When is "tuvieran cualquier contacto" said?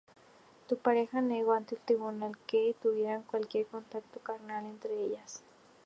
2.81-4.19